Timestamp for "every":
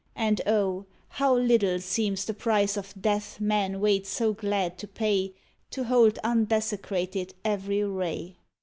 7.45-7.83